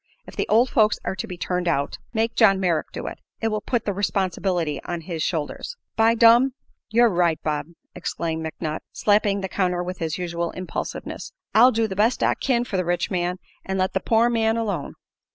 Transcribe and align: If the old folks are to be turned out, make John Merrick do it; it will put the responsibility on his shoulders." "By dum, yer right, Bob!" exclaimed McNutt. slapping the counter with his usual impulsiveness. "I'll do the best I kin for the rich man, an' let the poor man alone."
If 0.25 0.35
the 0.35 0.47
old 0.47 0.71
folks 0.71 0.97
are 1.05 1.15
to 1.15 1.27
be 1.27 1.37
turned 1.37 1.67
out, 1.67 1.99
make 2.11 2.33
John 2.33 2.59
Merrick 2.59 2.91
do 2.91 3.05
it; 3.05 3.19
it 3.39 3.49
will 3.49 3.61
put 3.61 3.85
the 3.85 3.93
responsibility 3.93 4.81
on 4.83 5.01
his 5.01 5.21
shoulders." 5.21 5.75
"By 5.95 6.15
dum, 6.15 6.53
yer 6.89 7.07
right, 7.07 7.39
Bob!" 7.43 7.67
exclaimed 7.93 8.43
McNutt. 8.43 8.79
slapping 8.91 9.41
the 9.41 9.47
counter 9.47 9.83
with 9.83 9.99
his 9.99 10.17
usual 10.17 10.49
impulsiveness. 10.53 11.33
"I'll 11.53 11.71
do 11.71 11.87
the 11.87 11.95
best 11.95 12.23
I 12.23 12.33
kin 12.33 12.63
for 12.63 12.77
the 12.77 12.83
rich 12.85 13.11
man, 13.11 13.37
an' 13.63 13.77
let 13.77 13.93
the 13.93 13.99
poor 13.99 14.27
man 14.27 14.57
alone." 14.57 14.95